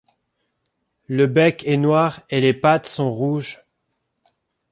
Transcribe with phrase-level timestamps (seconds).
[1.05, 3.63] Le bec est noir et les pattes sont rouges.